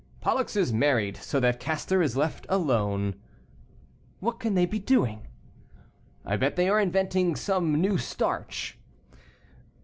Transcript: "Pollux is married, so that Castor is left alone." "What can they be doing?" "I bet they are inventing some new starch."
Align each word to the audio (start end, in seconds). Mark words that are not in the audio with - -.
"Pollux 0.19 0.55
is 0.55 0.73
married, 0.73 1.15
so 1.15 1.39
that 1.39 1.59
Castor 1.59 2.01
is 2.01 2.17
left 2.17 2.47
alone." 2.49 3.13
"What 4.19 4.39
can 4.39 4.55
they 4.55 4.65
be 4.65 4.79
doing?" 4.79 5.27
"I 6.25 6.37
bet 6.37 6.55
they 6.55 6.67
are 6.69 6.79
inventing 6.79 7.35
some 7.35 7.79
new 7.79 7.99
starch." 7.99 8.79